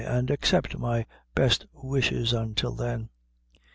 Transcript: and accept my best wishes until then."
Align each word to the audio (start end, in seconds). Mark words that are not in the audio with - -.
and 0.07 0.31
accept 0.31 0.75
my 0.79 1.05
best 1.35 1.67
wishes 1.75 2.33
until 2.33 2.71
then." 2.71 3.07